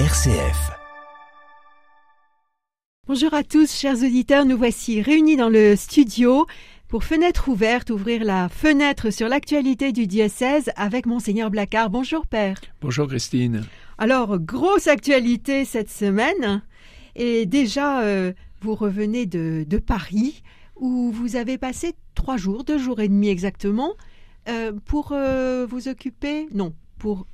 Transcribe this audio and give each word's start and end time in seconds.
RCF. 0.00 0.72
Bonjour 3.06 3.32
à 3.32 3.44
tous, 3.44 3.72
chers 3.72 4.02
auditeurs. 4.02 4.44
Nous 4.44 4.58
voici 4.58 5.00
réunis 5.00 5.36
dans 5.36 5.48
le 5.48 5.76
studio 5.76 6.48
pour 6.88 7.04
Fenêtre 7.04 7.48
ouverte, 7.48 7.90
ouvrir 7.90 8.24
la 8.24 8.48
fenêtre 8.48 9.10
sur 9.10 9.28
l'actualité 9.28 9.92
du 9.92 10.08
diocèse 10.08 10.72
avec 10.74 11.06
Monseigneur 11.06 11.48
Blacard. 11.48 11.90
Bonjour, 11.90 12.26
Père. 12.26 12.60
Bonjour, 12.80 13.06
Christine. 13.06 13.62
Alors, 13.96 14.40
grosse 14.40 14.88
actualité 14.88 15.64
cette 15.64 15.90
semaine. 15.90 16.62
Et 17.14 17.46
déjà, 17.46 18.00
euh, 18.00 18.32
vous 18.62 18.74
revenez 18.74 19.26
de, 19.26 19.64
de, 19.64 19.78
Paris, 19.78 20.42
où 20.74 21.12
vous 21.12 21.36
avez 21.36 21.56
passé 21.56 21.94
trois 22.16 22.36
jours, 22.36 22.64
deux 22.64 22.78
jours 22.78 22.98
et 22.98 23.06
demi 23.06 23.28
exactement, 23.28 23.94
euh, 24.48 24.72
pour 24.86 25.12
euh, 25.12 25.64
vous 25.70 25.86
occuper, 25.86 26.48
non, 26.52 26.74
pour 26.98 27.28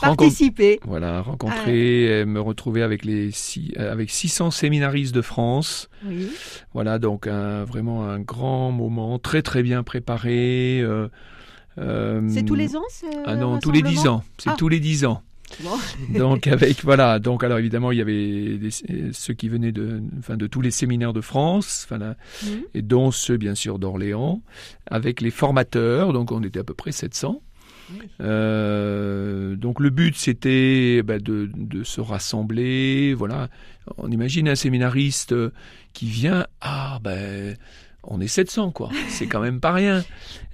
participer. 0.00 0.80
Voilà, 0.84 1.22
rencontrer, 1.22 2.24
me 2.26 2.40
retrouver 2.40 2.82
avec 2.82 3.04
les 3.04 3.30
six, 3.30 3.72
avec 3.76 4.10
600 4.10 4.50
séminaristes 4.50 5.14
de 5.14 5.22
France. 5.22 5.88
Oui. 6.04 6.28
Voilà, 6.72 6.98
donc 6.98 7.26
un, 7.26 7.64
vraiment 7.64 8.04
un 8.04 8.20
grand 8.20 8.70
moment, 8.70 9.18
très 9.18 9.42
très 9.42 9.62
bien 9.62 9.82
préparé. 9.82 10.84
Euh, 11.78 12.22
c'est 12.28 12.44
tous 12.44 12.54
les 12.54 12.76
ans 12.76 12.82
Ah 13.24 13.36
non, 13.36 13.58
tous 13.58 13.70
les 13.70 13.82
dix 13.82 14.06
ans. 14.06 14.22
C'est 14.38 14.50
ah. 14.50 14.56
tous 14.58 14.68
les 14.68 14.80
dix 14.80 15.04
ans. 15.04 15.22
Bon. 15.60 15.70
donc 16.18 16.46
avec 16.46 16.84
voilà 16.84 17.18
donc 17.18 17.42
alors 17.42 17.58
évidemment 17.58 17.90
il 17.90 17.96
y 17.96 18.00
avait 18.02 18.58
des, 18.58 18.68
ceux 19.12 19.32
qui 19.32 19.48
venaient 19.48 19.72
de 19.72 20.02
enfin 20.18 20.36
de 20.36 20.46
tous 20.46 20.60
les 20.60 20.70
séminaires 20.70 21.14
de 21.14 21.22
France 21.22 21.86
enfin 21.86 21.96
là, 21.96 22.16
Mmh. 22.42 22.48
et 22.74 22.82
dont 22.82 23.10
ceux 23.10 23.38
bien 23.38 23.54
sûr 23.54 23.78
d'Orléans 23.78 24.42
avec 24.86 25.22
les 25.22 25.30
formateurs 25.30 26.12
donc 26.12 26.32
on 26.32 26.42
était 26.42 26.60
à 26.60 26.64
peu 26.64 26.74
près 26.74 26.92
700 26.92 27.40
Oui. 27.40 27.40
Euh, 28.20 29.56
donc 29.56 29.80
le 29.80 29.90
but 29.90 30.16
c'était 30.16 31.02
bah, 31.02 31.18
de, 31.18 31.50
se 31.84 32.00
rassembler. 32.00 33.14
Voilà, 33.14 33.48
on 33.96 34.10
imagine 34.10 34.48
un 34.48 34.54
séminariste 34.54 35.34
qui 35.92 36.06
vient. 36.06 36.46
Ah 36.60 36.98
ben. 37.02 37.56
on 38.02 38.20
est 38.20 38.28
700 38.28 38.70
quoi, 38.72 38.90
c'est 39.08 39.26
quand 39.26 39.40
même 39.40 39.60
pas 39.60 39.72
rien. 39.72 40.04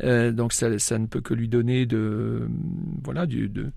Euh, 0.02 0.32
donc 0.32 0.52
ça, 0.52 0.78
ça, 0.78 0.98
ne 0.98 1.06
peut 1.06 1.20
que 1.20 1.34
lui 1.34 1.48
donner 1.48 1.86
de 1.86 2.48
voilà 3.02 3.26
du 3.26 3.48
de, 3.48 3.70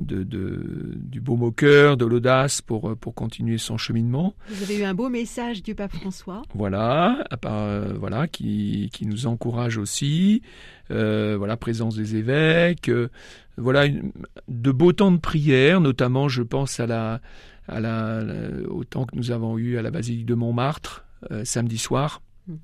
de, 0.00 0.22
de, 0.22 0.94
du 0.96 1.20
beau 1.20 1.36
au 1.36 1.50
cœur, 1.50 1.96
de 1.96 2.04
l'audace 2.04 2.60
pour, 2.60 2.96
pour 2.96 3.14
continuer 3.14 3.58
son 3.58 3.78
cheminement. 3.78 4.34
Vous 4.48 4.62
avez 4.62 4.78
eu 4.78 4.84
un 4.84 4.94
beau 4.94 5.08
message 5.08 5.62
du 5.62 5.74
pape 5.74 5.94
François. 5.94 6.42
Voilà, 6.54 7.24
à 7.30 7.36
part, 7.36 7.62
euh, 7.62 7.92
voilà 7.98 8.28
qui, 8.28 8.90
qui 8.92 9.06
nous 9.06 9.26
encourage 9.26 9.78
aussi. 9.78 10.42
Euh, 10.90 11.36
voilà, 11.38 11.56
présence 11.56 11.96
des 11.96 12.16
évêques. 12.16 12.88
Euh, 12.88 13.08
voilà, 13.56 13.86
une, 13.86 14.12
de 14.48 14.70
beaux 14.70 14.92
temps 14.92 15.12
de 15.12 15.18
prière, 15.18 15.80
notamment, 15.80 16.28
je 16.28 16.42
pense 16.42 16.80
à 16.80 16.86
la, 16.86 17.20
à 17.66 17.80
la, 17.80 18.22
au 18.68 18.84
temps 18.84 19.04
que 19.04 19.16
nous 19.16 19.30
avons 19.30 19.58
eu 19.58 19.78
à 19.78 19.82
la 19.82 19.90
basilique 19.90 20.26
de 20.26 20.34
Montmartre 20.34 21.04
euh, 21.30 21.44
samedi 21.44 21.78
soir. 21.78 22.22
Mm. 22.46 22.54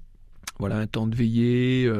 Voilà, 0.59 0.77
un 0.79 0.87
temps 0.87 1.07
de 1.07 1.17
veillée. 1.17 1.91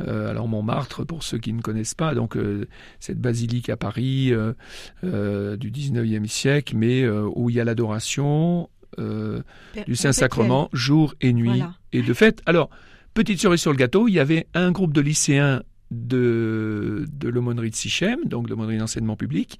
Euh, 0.00 0.30
alors 0.30 0.48
Montmartre, 0.48 1.04
pour 1.04 1.22
ceux 1.22 1.38
qui 1.38 1.52
ne 1.52 1.60
connaissent 1.60 1.94
pas, 1.94 2.14
donc 2.14 2.36
euh, 2.36 2.66
cette 2.98 3.20
basilique 3.20 3.68
à 3.68 3.76
Paris 3.76 4.32
euh, 4.32 5.56
du 5.56 5.70
19e 5.70 6.26
siècle, 6.26 6.76
mais 6.76 7.08
où 7.08 7.50
il 7.50 7.56
y 7.56 7.60
a 7.60 7.64
l'adoration 7.64 8.68
du 8.98 9.96
Saint-Sacrement 9.96 10.68
jour 10.72 11.14
et 11.20 11.32
nuit. 11.32 11.48
Voilà. 11.48 11.74
Et 11.92 12.02
de 12.02 12.12
fait, 12.12 12.42
alors, 12.46 12.70
petite 13.14 13.40
cerise 13.40 13.60
sur 13.60 13.70
le 13.70 13.76
gâteau, 13.76 14.08
il 14.08 14.12
y 14.12 14.20
avait 14.20 14.46
un 14.54 14.72
groupe 14.72 14.92
de 14.92 15.00
lycéens 15.00 15.62
de, 15.90 17.06
de 17.12 17.28
l'aumônerie 17.28 17.70
de 17.70 17.74
Sichem, 17.74 18.20
donc 18.24 18.46
de 18.46 18.50
l'aumônerie 18.50 18.78
d'enseignement 18.78 19.16
public, 19.16 19.58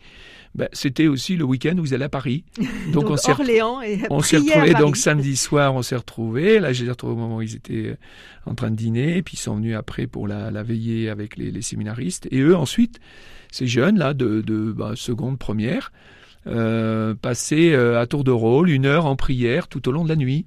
ben, 0.55 0.69
c'était 0.73 1.07
aussi 1.07 1.37
le 1.37 1.45
week-end 1.45 1.77
où 1.79 1.85
ils 1.85 1.95
allaient 1.95 2.05
à 2.05 2.09
Paris. 2.09 2.45
Donc, 2.93 3.07
donc 3.07 3.19
on 3.27 3.31
Orléans 3.31 3.83
et 3.83 4.01
on 4.11 4.21
s'est 4.21 4.39
retrouvés 4.39 4.75
donc 4.75 4.97
samedi 4.97 5.37
soir, 5.37 5.75
on 5.75 5.83
s'est 5.83 5.97
retrouvés. 5.97 6.59
Là, 6.59 6.73
j'ai 6.73 6.89
retrouvé 6.89 7.13
au 7.13 7.17
moment 7.17 7.37
où 7.37 7.43
ils 7.43 7.55
étaient 7.55 7.97
en 8.47 8.55
train 8.55 8.71
de 8.71 8.77
dîner, 8.77 9.17
et 9.17 9.23
puis 9.23 9.35
ils 9.35 9.41
sont 9.41 9.57
venus 9.57 9.77
après 9.77 10.07
pour 10.09 10.27
la, 10.27 10.51
la 10.51 10.63
veillée 10.63 11.09
avec 11.09 11.37
les, 11.37 11.53
les, 11.53 11.63
séminaristes. 11.63 12.27
Et 12.33 12.41
eux, 12.41 12.57
ensuite, 12.57 12.99
ces 13.53 13.67
jeunes 13.67 13.99
là 13.99 14.13
de, 14.13 14.41
de 14.41 14.73
bah, 14.73 14.93
seconde, 14.97 15.39
première, 15.39 15.93
euh, 16.47 17.15
passaient 17.15 17.75
euh, 17.75 18.01
à 18.01 18.07
tour 18.07 18.25
de 18.25 18.31
rôle 18.31 18.71
une 18.71 18.87
heure 18.87 19.07
en 19.07 19.15
prière 19.15 19.69
tout 19.69 19.89
au 19.89 19.93
long 19.93 20.05
de 20.05 20.09
la 20.09 20.17
nuit. 20.17 20.47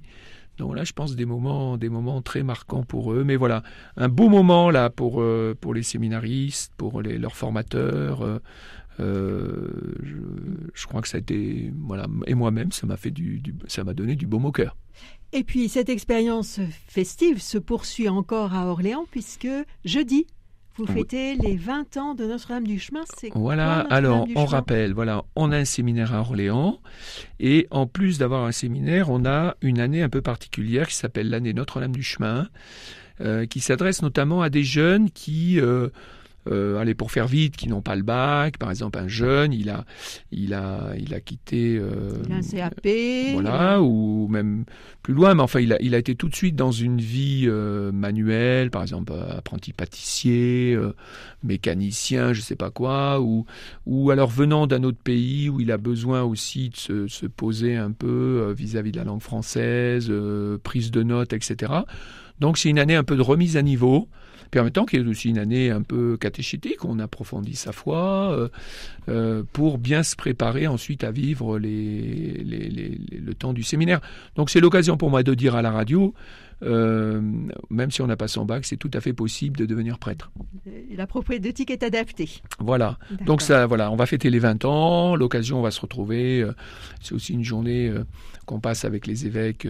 Donc 0.58 0.76
là, 0.76 0.84
je 0.84 0.92
pense 0.92 1.16
des 1.16 1.24
moments, 1.24 1.76
des 1.76 1.88
moments 1.88 2.22
très 2.22 2.42
marquants 2.42 2.84
pour 2.84 3.12
eux. 3.12 3.24
Mais 3.24 3.36
voilà, 3.36 3.62
un 3.96 4.08
beau 4.08 4.28
moment 4.28 4.70
là 4.70 4.90
pour 4.90 5.20
euh, 5.20 5.56
pour 5.60 5.74
les 5.74 5.82
séminaristes, 5.82 6.72
pour 6.76 7.02
les, 7.02 7.18
leurs 7.18 7.36
formateurs. 7.36 8.40
Euh, 9.00 9.68
je, 10.02 10.16
je, 10.72 10.86
crois 10.86 11.02
que 11.02 11.08
ça 11.08 11.16
a 11.16 11.20
été 11.20 11.72
voilà 11.80 12.06
et 12.28 12.34
moi-même 12.34 12.70
ça 12.70 12.86
m'a 12.86 12.96
fait 12.96 13.10
du 13.10 13.42
ça 13.66 13.82
m'a 13.82 13.92
donné 13.92 14.14
du 14.14 14.26
baume 14.28 14.44
au 14.44 14.52
cœur. 14.52 14.76
Et 15.32 15.42
puis 15.42 15.68
cette 15.68 15.88
expérience 15.88 16.60
festive 16.86 17.42
se 17.42 17.58
poursuit 17.58 18.08
encore 18.08 18.54
à 18.54 18.66
Orléans 18.66 19.04
puisque 19.10 19.48
jeudi 19.84 20.28
vous 20.76 20.86
fêtez 20.86 21.36
les 21.36 21.56
20 21.56 21.96
ans 21.98 22.14
de 22.14 22.24
Notre-Dame 22.24 22.66
du 22.66 22.78
Chemin. 22.78 23.02
C'est 23.16 23.30
voilà, 23.34 23.80
alors 23.90 24.26
on 24.34 24.44
rappelle, 24.44 24.92
voilà, 24.92 25.24
on 25.36 25.52
a 25.52 25.58
un 25.58 25.64
séminaire 25.64 26.14
à 26.14 26.20
Orléans 26.20 26.80
et 27.38 27.66
en 27.70 27.86
plus 27.86 28.18
d'avoir 28.18 28.44
un 28.44 28.52
séminaire, 28.52 29.10
on 29.10 29.24
a 29.24 29.56
une 29.62 29.78
année 29.78 30.02
un 30.02 30.08
peu 30.08 30.20
particulière 30.20 30.88
qui 30.88 30.96
s'appelle 30.96 31.30
l'année 31.30 31.52
Notre-Dame 31.52 31.92
du 31.92 32.02
Chemin, 32.02 32.48
euh, 33.20 33.46
qui 33.46 33.60
s'adresse 33.60 34.02
notamment 34.02 34.42
à 34.42 34.50
des 34.50 34.64
jeunes 34.64 35.10
qui 35.10 35.60
euh, 35.60 35.90
euh, 36.48 36.78
allez 36.78 36.94
pour 36.94 37.10
faire 37.10 37.26
vite, 37.26 37.56
qui 37.56 37.68
n'ont 37.68 37.82
pas 37.82 37.96
le 37.96 38.02
bac. 38.02 38.58
Par 38.58 38.70
exemple, 38.70 38.98
un 38.98 39.08
jeune, 39.08 39.52
il 39.52 39.70
a, 39.70 39.84
il 40.32 40.54
a, 40.54 40.92
il 40.98 41.14
a 41.14 41.20
quitté 41.20 41.76
euh, 41.78 42.22
il 42.26 42.32
a 42.32 42.36
un 42.36 42.40
CAP, 42.42 42.86
voilà, 43.32 43.82
ou 43.82 44.28
même 44.28 44.64
plus 45.02 45.14
loin. 45.14 45.34
Mais 45.34 45.42
enfin, 45.42 45.60
il 45.60 45.72
a, 45.72 45.80
il 45.80 45.94
a 45.94 45.98
été 45.98 46.14
tout 46.14 46.28
de 46.28 46.34
suite 46.34 46.56
dans 46.56 46.72
une 46.72 47.00
vie 47.00 47.44
euh, 47.46 47.92
manuelle, 47.92 48.70
par 48.70 48.82
exemple, 48.82 49.12
apprenti 49.12 49.72
pâtissier, 49.72 50.74
euh, 50.74 50.94
mécanicien, 51.42 52.32
je 52.32 52.40
sais 52.40 52.56
pas 52.56 52.70
quoi, 52.70 53.20
ou, 53.20 53.46
ou 53.86 54.10
alors 54.10 54.30
venant 54.30 54.66
d'un 54.66 54.82
autre 54.84 55.02
pays 55.02 55.48
où 55.48 55.60
il 55.60 55.70
a 55.72 55.78
besoin 55.78 56.22
aussi 56.22 56.70
de 56.70 56.76
se, 56.76 57.08
se 57.08 57.26
poser 57.26 57.76
un 57.76 57.92
peu 57.92 58.52
vis-à-vis 58.56 58.90
-vis 58.90 58.92
de 58.92 58.98
la 58.98 59.04
langue 59.04 59.22
française, 59.22 60.08
euh, 60.10 60.58
prise 60.58 60.90
de 60.90 61.02
notes, 61.02 61.32
etc. 61.32 61.72
Donc, 62.40 62.58
c'est 62.58 62.68
une 62.68 62.78
année 62.78 62.96
un 62.96 63.04
peu 63.04 63.16
de 63.16 63.22
remise 63.22 63.56
à 63.56 63.62
niveau 63.62 64.08
permettant 64.54 64.84
qu'il 64.84 65.00
y 65.00 65.02
ait 65.02 65.08
aussi 65.08 65.30
une 65.30 65.38
année 65.38 65.72
un 65.72 65.82
peu 65.82 66.16
catéchétique, 66.16 66.84
on 66.84 67.00
approfondit 67.00 67.56
sa 67.56 67.72
foi, 67.72 68.30
euh, 68.30 68.48
euh, 69.08 69.42
pour 69.52 69.78
bien 69.78 70.04
se 70.04 70.14
préparer 70.14 70.68
ensuite 70.68 71.02
à 71.02 71.10
vivre 71.10 71.58
les, 71.58 72.40
le 72.40 73.34
temps 73.34 73.52
du 73.52 73.64
séminaire. 73.64 74.00
Donc 74.36 74.50
c'est 74.50 74.60
l'occasion 74.60 74.96
pour 74.96 75.10
moi 75.10 75.24
de 75.24 75.34
dire 75.34 75.56
à 75.56 75.62
la 75.62 75.72
radio, 75.72 76.14
euh, 76.62 77.20
même 77.70 77.90
si 77.90 78.02
on 78.02 78.06
n'a 78.06 78.16
pas 78.16 78.28
son 78.28 78.44
bac, 78.44 78.64
c'est 78.64 78.76
tout 78.76 78.90
à 78.94 79.00
fait 79.00 79.12
possible 79.12 79.56
de 79.56 79.66
devenir 79.66 79.98
prêtre. 79.98 80.30
La 80.96 81.06
prophétique 81.06 81.70
est 81.70 81.82
adaptée. 81.82 82.30
Voilà. 82.58 82.98
Donc 83.26 83.42
ça, 83.42 83.66
voilà, 83.66 83.90
on 83.90 83.96
va 83.96 84.06
fêter 84.06 84.30
les 84.30 84.38
20 84.38 84.64
ans, 84.64 85.16
l'occasion, 85.16 85.58
on 85.58 85.62
va 85.62 85.70
se 85.70 85.80
retrouver. 85.80 86.42
euh, 86.42 86.52
C'est 87.00 87.14
aussi 87.14 87.32
une 87.32 87.44
journée 87.44 87.88
euh, 87.88 88.04
qu'on 88.46 88.60
passe 88.60 88.84
avec 88.84 89.06
les 89.06 89.26
évêques 89.26 89.66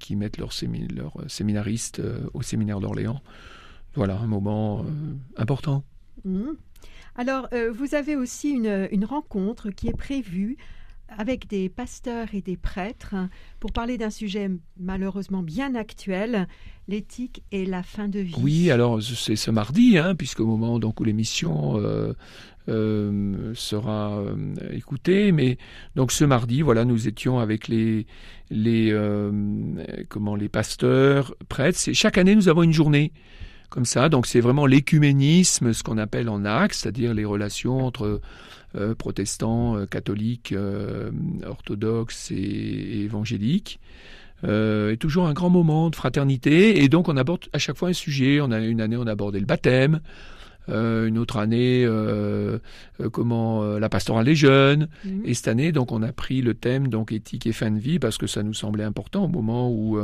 qui 0.00 0.16
mettent 0.16 0.38
leurs 0.38 0.52
sémi 0.52 0.88
leur 0.88 1.12
séminaristes 1.28 2.02
au 2.34 2.42
séminaire 2.42 2.80
d'Orléans 2.80 3.22
voilà, 3.94 4.16
un 4.16 4.26
moment 4.26 4.84
important. 5.36 5.82
Mmh. 6.24 6.50
Alors, 7.18 7.48
euh, 7.52 7.72
vous 7.72 7.96
avez 7.96 8.14
aussi 8.14 8.50
une, 8.50 8.88
une, 8.92 9.04
rencontre 9.04 9.70
qui 9.70 9.88
est 9.88 9.96
prévue 9.96 10.56
avec 11.16 11.48
des 11.48 11.68
pasteurs 11.68 12.28
et 12.34 12.40
des 12.40 12.56
prêtres 12.56 13.14
pour 13.60 13.72
parler 13.72 13.98
d'un 13.98 14.10
sujet 14.10 14.50
malheureusement 14.78 15.42
bien 15.42 15.74
actuel, 15.74 16.46
l'éthique 16.86 17.42
et 17.52 17.66
la 17.66 17.82
fin 17.82 18.08
de 18.08 18.20
vie. 18.20 18.34
Oui, 18.40 18.70
alors 18.70 19.02
c'est 19.02 19.36
ce 19.36 19.50
mardi, 19.50 19.98
hein, 19.98 20.14
puisqu'au 20.14 20.46
moment 20.46 20.78
donc, 20.78 21.00
où 21.00 21.04
l'émission 21.04 21.76
euh, 22.68 23.54
sera 23.54 24.22
écoutée, 24.70 25.32
mais 25.32 25.58
donc 25.96 26.12
ce 26.12 26.24
mardi, 26.24 26.62
voilà, 26.62 26.84
nous 26.84 27.08
étions 27.08 27.38
avec 27.38 27.68
les 27.68 28.06
les 28.50 28.94
comment 30.08 30.36
les 30.36 30.48
pasteurs, 30.48 31.34
prêtres. 31.48 31.78
Chaque 31.92 32.18
année, 32.18 32.34
nous 32.34 32.48
avons 32.48 32.62
une 32.62 32.72
journée 32.72 33.12
comme 33.68 33.84
ça. 33.84 34.08
Donc 34.08 34.26
c'est 34.26 34.40
vraiment 34.40 34.66
l'écuménisme, 34.66 35.72
ce 35.72 35.82
qu'on 35.82 35.98
appelle 35.98 36.28
en 36.28 36.44
axe, 36.44 36.80
c'est-à-dire 36.80 37.14
les 37.14 37.24
relations 37.24 37.84
entre 37.84 38.20
euh, 38.76 38.94
protestants, 38.94 39.78
euh, 39.78 39.86
catholiques, 39.86 40.52
euh, 40.52 41.10
orthodoxes 41.46 42.30
et, 42.30 43.00
évangéliques. 43.04 43.80
Et 44.44 44.96
toujours 45.00 45.26
un 45.26 45.32
grand 45.32 45.50
moment 45.50 45.90
de 45.90 45.96
fraternité. 45.96 46.84
Et 46.84 46.88
donc 46.88 47.08
on 47.08 47.16
aborde 47.16 47.46
à 47.52 47.58
chaque 47.58 47.76
fois 47.76 47.88
un 47.88 47.92
sujet. 47.92 48.40
On 48.40 48.52
a 48.52 48.60
une 48.60 48.80
année 48.80 48.96
on 48.96 49.08
a 49.08 49.10
abordé 49.10 49.40
le 49.40 49.46
baptême. 49.46 50.00
Une 50.68 51.18
autre 51.18 51.36
année 51.38 51.86
comment 53.12 53.62
la 53.78 53.88
pastorale 53.88 54.24
des 54.24 54.34
jeunes. 54.34 54.88
Mhm. 55.04 55.22
Et 55.24 55.34
cette 55.34 55.48
année, 55.48 55.72
donc, 55.72 55.92
on 55.92 56.02
a 56.02 56.12
pris 56.12 56.42
le 56.42 56.54
thème 56.54 56.88
donc 56.88 57.12
éthique 57.12 57.46
et 57.46 57.52
fin 57.52 57.70
de 57.70 57.78
vie 57.78 57.98
parce 57.98 58.18
que 58.18 58.26
ça 58.26 58.42
nous 58.42 58.54
semblait 58.54 58.84
important 58.84 59.24
au 59.24 59.28
moment 59.28 59.70
où 59.70 59.98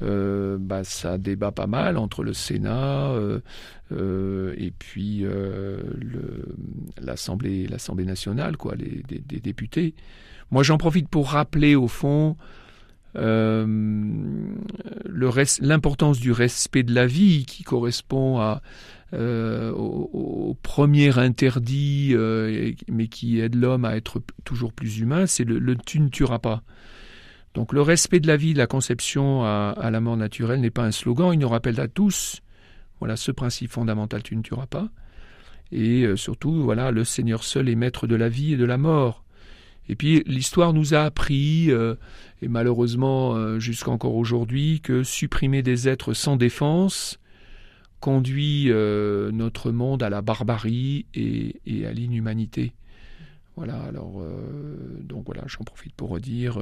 bah, 0.00 0.84
ça 0.84 1.18
débat 1.18 1.52
pas 1.52 1.66
mal 1.66 1.96
entre 1.96 2.22
le 2.22 2.32
Sénat 2.32 3.14
et 3.90 4.72
puis 4.78 5.24
l'Assemblée 7.00 7.66
l'Assemblée 7.66 8.04
nationale, 8.04 8.56
quoi, 8.56 8.74
les, 8.74 9.02
des 9.08 9.40
députés. 9.40 9.94
Moi, 10.50 10.62
j'en 10.62 10.76
profite 10.76 11.08
pour 11.08 11.30
rappeler 11.30 11.74
au 11.74 11.88
fond 11.88 12.36
euh, 13.16 13.66
l'importance 15.60 16.18
du 16.18 16.32
respect 16.32 16.82
de 16.82 16.94
la 16.94 17.06
vie 17.06 17.44
qui 17.46 17.62
correspond 17.62 18.58
euh, 19.12 19.72
au, 19.72 20.56
premier 20.62 21.18
interdit, 21.18 22.12
euh, 22.12 22.72
mais 22.88 23.08
qui 23.08 23.40
aide 23.40 23.54
l'homme 23.54 23.84
à 23.84 23.96
être 23.96 24.22
toujours 24.44 24.72
plus 24.72 24.98
humain, 24.98 25.26
c'est 25.26 25.44
le, 25.44 25.76
tu 25.76 26.00
ne 26.00 26.08
tueras 26.08 26.38
pas. 26.38 26.62
Donc 27.54 27.74
le 27.74 27.82
respect 27.82 28.20
de 28.20 28.26
la 28.26 28.36
vie, 28.36 28.54
de 28.54 28.58
la 28.58 28.66
conception 28.66 29.44
à, 29.44 29.74
à 29.78 29.90
la 29.90 30.00
mort 30.00 30.16
naturelle 30.16 30.60
n'est 30.60 30.70
pas 30.70 30.84
un 30.84 30.92
slogan, 30.92 31.32
il 31.34 31.38
nous 31.38 31.48
rappelle 31.48 31.78
à 31.80 31.88
tous, 31.88 32.40
voilà 33.00 33.16
ce 33.16 33.30
principe 33.30 33.70
fondamental, 33.70 34.22
tu 34.22 34.36
ne 34.36 34.42
tueras 34.42 34.66
pas. 34.66 34.88
Et 35.70 36.06
surtout, 36.16 36.62
voilà, 36.62 36.90
le 36.90 37.02
Seigneur 37.02 37.44
seul 37.44 37.70
est 37.70 37.74
maître 37.74 38.06
de 38.06 38.14
la 38.14 38.28
vie 38.28 38.52
et 38.52 38.56
de 38.58 38.64
la 38.66 38.76
mort. 38.76 39.21
Et 39.88 39.96
puis 39.96 40.22
l'histoire 40.26 40.72
nous 40.72 40.94
a 40.94 41.00
appris, 41.00 41.70
euh, 41.70 41.94
et 42.40 42.48
malheureusement 42.48 43.34
euh, 43.34 43.58
jusqu'encore 43.58 44.14
aujourd'hui, 44.14 44.80
que 44.80 45.02
supprimer 45.02 45.62
des 45.62 45.88
êtres 45.88 46.14
sans 46.14 46.36
défense 46.36 47.18
conduit 48.00 48.66
euh, 48.70 49.30
notre 49.32 49.70
monde 49.70 50.02
à 50.02 50.10
la 50.10 50.22
barbarie 50.22 51.06
et, 51.14 51.86
à 51.86 51.92
l'inhumanité. 51.92 52.72
Voilà, 53.56 53.76
alors 53.82 54.24
donc 55.02 55.26
voilà, 55.26 55.42
j'en 55.46 55.62
profite 55.62 55.94
pour 55.94 56.08
redire. 56.08 56.58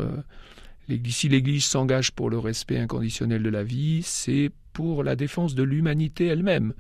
si 1.07 1.29
l'Église 1.29 1.65
s'engage 1.65 2.11
pour 2.11 2.31
le 2.31 2.39
respect 2.39 2.79
inconditionnel 2.79 3.45
de 3.45 3.49
la 3.49 3.63
vie, 3.63 4.03
c'est 4.03 4.51
pour 4.73 5.05
la 5.05 5.15
défense 5.15 5.55
de 5.55 5.63
l'humanité 5.63 6.27
elle-même, 6.27 6.75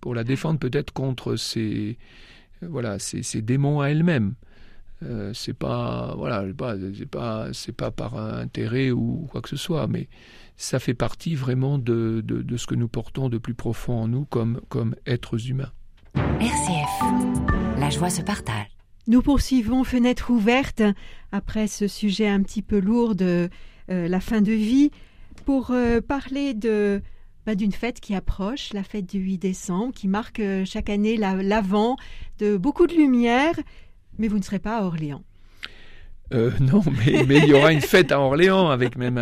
pour 0.00 0.16
la 0.16 0.24
défendre 0.24 0.58
peut-être 0.58 0.92
contre 0.92 1.36
ces, 1.36 1.96
voilà, 2.60 2.98
ces 2.98 3.40
démons 3.40 3.80
à 3.80 3.90
elle-même. 3.90 4.34
Euh, 5.04 5.32
c'est 5.34 5.54
pas 5.54 6.14
voilà 6.16 6.44
c'est 6.94 7.06
pas 7.06 7.52
c'est 7.52 7.72
pas 7.72 7.90
par 7.90 8.16
intérêt 8.16 8.90
ou 8.90 9.26
quoi 9.30 9.40
que 9.40 9.48
ce 9.48 9.56
soit 9.56 9.86
mais 9.88 10.08
ça 10.56 10.78
fait 10.78 10.94
partie 10.94 11.34
vraiment 11.34 11.78
de, 11.78 12.22
de, 12.24 12.56
ce 12.56 12.66
que 12.66 12.74
nous 12.74 12.88
portons 12.88 13.28
de 13.28 13.38
plus 13.38 13.54
profond 13.54 13.94
en 13.94 14.08
nous 14.08 14.24
comme 14.26 14.60
comme 14.68 14.94
êtres 15.06 15.48
humains. 15.48 15.72
RCF 16.14 17.78
la 17.78 17.90
joie 17.90 18.10
se 18.10 18.22
partage. 18.22 18.68
Nous 19.08 19.22
poursuivons 19.22 19.82
fenêtre 19.82 20.30
ouverte 20.30 20.82
après 21.32 21.66
ce 21.66 21.88
sujet 21.88 22.28
un 22.28 22.42
petit 22.42 22.62
peu 22.62 22.78
lourd 22.78 23.16
de 23.16 23.48
euh, 23.90 24.06
la 24.06 24.20
fin 24.20 24.40
de 24.40 24.52
vie 24.52 24.92
pour 25.44 25.72
euh, 25.72 26.00
parler 26.00 26.54
de 26.54 27.02
bah, 27.44 27.56
d'une 27.56 27.72
fête 27.72 27.98
qui 27.98 28.14
approche, 28.14 28.72
la 28.72 28.84
fête 28.84 29.06
du 29.06 29.18
8 29.18 29.38
décembre, 29.38 29.92
qui 29.92 30.06
marque 30.06 30.40
chaque 30.64 30.90
année 30.90 31.16
l'avant 31.16 31.96
de 32.38 32.56
beaucoup 32.56 32.86
de 32.86 32.94
lumière 32.94 33.56
mais 34.18 34.28
vous 34.28 34.38
ne 34.38 34.42
serez 34.42 34.58
pas 34.58 34.78
à 34.78 34.82
Orléans. 34.82 35.22
Euh, 36.32 36.50
non, 36.60 36.82
mais, 37.06 37.38
il 37.38 37.46
y 37.46 37.52
aura 37.52 37.72
une 37.72 37.80
fête 37.80 38.10
à 38.12 38.20
Orléans 38.20 38.70
avec 38.70 38.96
même, 38.96 39.20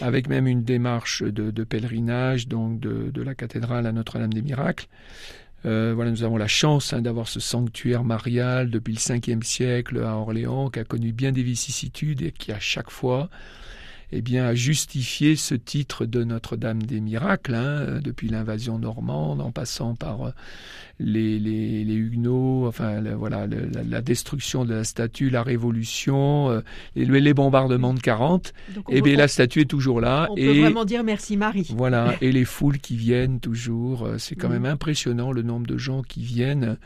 avec 0.00 0.28
même 0.28 0.46
une 0.46 0.62
démarche 0.62 1.22
de, 1.22 1.64
pèlerinage 1.64 2.48
donc 2.48 2.80
de, 2.80 3.22
la 3.22 3.34
cathédrale 3.34 3.86
à 3.86 3.92
Notre-Dame 3.92 4.32
des 4.32 4.42
Miracles. 4.42 4.86
Euh, 5.66 5.92
voilà, 5.94 6.12
nous 6.12 6.22
avons 6.22 6.36
la 6.36 6.46
chance 6.46 6.92
hein, 6.92 7.02
d'avoir 7.02 7.26
ce 7.26 7.40
sanctuaire 7.40 8.04
marial 8.04 8.70
depuis 8.70 8.92
le 8.92 9.00
5e 9.00 9.42
siècle 9.42 9.98
à 10.04 10.14
Orléans 10.14 10.70
qui 10.70 10.78
a 10.78 10.84
connu 10.84 11.12
bien 11.12 11.32
des 11.32 11.42
vicissitudes 11.42 12.22
et 12.22 12.30
qui 12.30 12.52
à 12.52 12.60
chaque 12.60 12.90
fois 12.90 13.28
eh 14.10 14.22
bien, 14.22 14.46
a 14.46 14.54
justifié 14.54 15.36
ce 15.36 15.54
titre 15.54 16.06
de 16.06 16.24
Notre-Dame 16.24 16.82
des 16.82 17.00
Miracles, 17.00 17.54
hein, 17.54 18.00
depuis 18.02 18.28
l'invasion 18.28 18.78
normande, 18.78 19.40
en 19.40 19.50
passant 19.50 19.94
par 19.94 20.28
euh, 20.28 20.30
les, 20.98 21.38
les, 21.38 21.84
les 21.84 21.94
Huguenots, 21.94 22.66
enfin 22.66 23.00
voilà, 23.16 23.46
la, 23.46 24.00
destruction 24.00 24.64
de 24.64 24.74
la 24.74 24.84
statue, 24.84 25.28
la 25.28 25.42
Révolution, 25.42 26.50
euh, 26.50 26.60
et 26.96 27.04
les, 27.04 27.34
bombardements 27.34 27.94
de 27.94 28.00
40. 28.00 28.52
Et 28.88 28.98
eh 28.98 29.02
bien 29.02 29.16
la 29.16 29.28
statue 29.28 29.60
est 29.60 29.66
toujours 29.66 30.00
là. 30.00 30.28
On 30.30 30.36
et, 30.36 30.46
peut 30.46 30.60
vraiment 30.60 30.84
dire 30.84 31.04
merci 31.04 31.36
Marie. 31.36 31.72
Voilà, 31.76 32.14
et 32.20 32.32
les 32.32 32.44
foules 32.44 32.78
qui 32.78 32.96
viennent 32.96 33.40
toujours. 33.40 34.06
Euh, 34.06 34.18
c'est 34.18 34.34
quand 34.34 34.48
mm. 34.48 34.52
même 34.52 34.66
impressionnant 34.66 35.32
le 35.32 35.42
nombre 35.42 35.66
de 35.66 35.76
gens 35.76 36.02
qui 36.02 36.22
viennent 36.22 36.78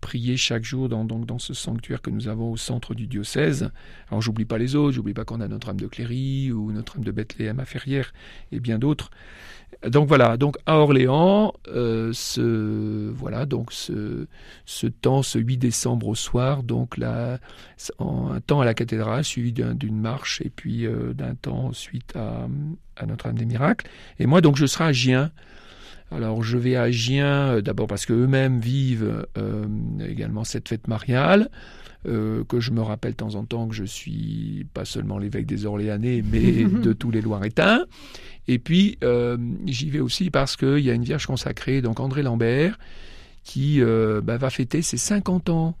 prier 0.00 0.36
chaque 0.36 0.64
jour 0.64 0.88
dans, 0.88 1.38
ce 1.38 1.54
sanctuaire 1.54 2.02
que 2.02 2.10
nous 2.10 2.28
avons 2.28 2.52
au 2.52 2.56
centre 2.56 2.94
du 2.94 3.06
diocèse. 3.06 3.70
Alors 4.08 4.22
j'oublie 4.22 4.44
pas 4.44 4.58
les 4.58 4.74
autres, 4.74 4.92
j'oublie 4.92 5.14
pas 5.14 5.24
qu'on 5.24 5.40
a 5.40 5.48
Notre-Dame 5.48 5.80
de 5.80 5.86
Cléry 5.86 6.52
ou 6.52 6.72
Notre-Dame 6.72 7.04
de 7.04 7.10
Bethléem 7.10 7.60
à 7.60 7.64
Ferrières 7.64 8.12
et 8.52 8.60
bien 8.60 8.78
d'autres. 8.78 9.10
Donc 9.86 10.08
voilà, 10.08 10.36
donc 10.36 10.56
à 10.64 10.78
Orléans, 10.78 11.52
euh, 11.68 12.10
ce 12.12 13.10
voilà 13.10 13.46
donc 13.46 13.72
ce, 13.72 14.26
temps, 15.00 15.22
ce 15.22 15.38
8 15.38 15.58
décembre 15.58 16.08
au 16.08 16.14
soir, 16.14 16.62
donc 16.62 16.96
là, 16.96 17.38
un 17.98 18.40
temps 18.40 18.60
à 18.60 18.64
la 18.64 18.74
cathédrale 18.74 19.24
suivi 19.24 19.52
d'une 19.52 20.00
marche 20.00 20.40
et 20.44 20.50
puis 20.50 20.86
euh, 20.86 21.12
d'un 21.12 21.34
temps 21.34 21.66
ensuite 21.66 22.14
à, 22.16 22.48
à 22.96 23.06
Notre-Dame 23.06 23.38
des 23.38 23.44
Miracles. 23.44 23.88
Et 24.18 24.26
moi 24.26 24.40
donc 24.40 24.56
je 24.56 24.66
serai 24.66 24.84
à 24.84 24.92
Gien 24.92 25.30
alors 26.10 26.42
je 26.42 26.56
vais 26.56 26.76
à 26.76 26.90
Gien 26.90 27.48
euh, 27.48 27.60
d'abord 27.60 27.86
parce 27.86 28.06
qu'eux-mêmes 28.06 28.60
vivent 28.60 29.26
euh, 29.36 29.66
également 30.06 30.44
cette 30.44 30.68
fête 30.68 30.88
mariale. 30.88 31.50
Euh, 32.06 32.44
que 32.44 32.60
je 32.60 32.70
me 32.70 32.82
rappelle 32.82 33.12
de 33.12 33.16
temps 33.16 33.34
en 33.34 33.44
temps 33.44 33.66
que 33.66 33.74
je 33.74 33.82
suis 33.82 34.64
pas 34.74 34.84
seulement 34.84 35.18
l'évêque 35.18 35.46
des 35.46 35.66
Orléanais, 35.66 36.22
mais 36.24 36.62
de 36.82 36.92
tous 36.92 37.10
les 37.10 37.20
Loiretains. 37.20 37.84
Et 38.46 38.60
puis 38.60 38.98
j'y 39.66 39.90
vais 39.90 39.98
aussi 39.98 40.30
parce 40.30 40.56
qu'il 40.56 40.78
y 40.78 40.90
a 40.90 40.94
une 40.94 41.02
Vierge 41.02 41.26
consacrée, 41.26 41.82
donc 41.82 41.98
André 41.98 42.22
Lambert, 42.22 42.78
qui 43.42 43.80
bah, 43.80 44.36
va 44.36 44.50
fêter 44.50 44.82
ses 44.82 44.98
50 44.98 45.48
ans 45.50 45.76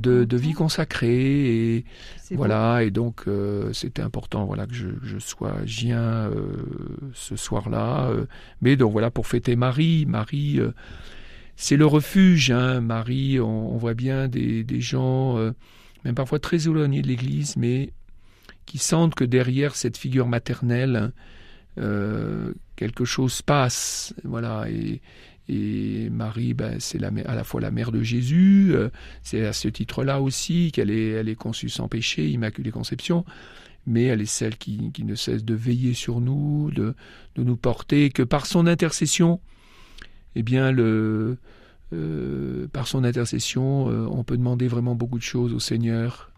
de, 0.00 0.36
vie 0.36 0.52
consacrée 0.52 1.76
et 1.76 1.84
voilà 2.32 2.82
et 2.82 2.90
donc 2.90 3.24
euh, 3.26 3.72
c'était 3.72 4.02
important 4.02 4.44
voilà 4.44 4.66
que 4.66 4.74
je, 4.74 5.18
sois 5.18 5.56
gien 5.64 6.00
euh, 6.00 6.56
ce 7.12 7.36
soir-là 7.36 8.08
euh. 8.08 8.26
mais 8.60 8.76
donc 8.76 8.92
voilà 8.92 9.10
pour 9.10 9.26
fêter 9.26 9.56
Marie 9.56 10.06
Marie 10.06 10.60
c'est 11.56 11.76
le 11.76 11.86
refuge 11.86 12.50
hein, 12.50 12.80
Marie 12.80 13.40
on, 13.40 13.76
voit 13.76 13.94
bien 13.94 14.28
des, 14.28 14.64
des 14.64 14.80
gens 14.80 15.36
même 16.04 16.14
parfois 16.14 16.38
très 16.38 16.66
éloignés 16.66 17.02
de 17.02 17.08
l'Église 17.08 17.56
mais 17.56 17.92
qui 18.66 18.78
sentent 18.78 19.14
que 19.14 19.24
derrière 19.24 19.76
cette 19.76 19.96
figure 19.96 20.26
maternelle 20.26 21.12
quelque 21.76 23.04
chose 23.04 23.42
passe 23.42 24.14
voilà 24.24 24.68
et 24.70 25.00
et 25.48 26.08
Marie, 26.10 26.54
ben, 26.54 26.80
c'est 26.80 27.02
à 27.02 27.34
la 27.34 27.44
fois 27.44 27.60
la 27.60 27.70
mère 27.70 27.92
de 27.92 28.02
Jésus, 28.02 28.70
euh, 28.72 28.88
c'est 29.22 29.44
à 29.44 29.52
ce 29.52 29.68
titre-là 29.68 30.20
aussi 30.20 30.72
qu'elle 30.72 30.90
est, 30.90 31.34
conçue 31.34 31.68
sans 31.68 31.88
péché, 31.88 32.28
Immaculée 32.30 32.70
Conception, 32.70 33.24
mais 33.86 34.04
elle 34.04 34.22
est 34.22 34.26
celle 34.26 34.56
qui, 34.56 34.90
ne 34.98 35.14
cesse 35.14 35.44
de 35.44 35.54
veiller 35.54 35.92
sur 35.92 36.20
nous, 36.20 36.70
de, 36.70 36.94
nous 37.36 37.56
porter, 37.56 38.08
que 38.08 38.22
par 38.22 38.46
son 38.46 38.66
intercession, 38.66 39.40
eh 40.34 40.42
bien, 40.42 40.74
euh, 40.78 41.36
par 42.72 42.86
son 42.86 43.04
intercession, 43.04 43.90
euh, 43.90 44.06
on 44.10 44.24
peut 44.24 44.38
demander 44.38 44.66
vraiment 44.66 44.94
beaucoup 44.94 45.18
de 45.18 45.22
choses 45.22 45.52
au 45.52 45.60
Seigneur. 45.60 46.30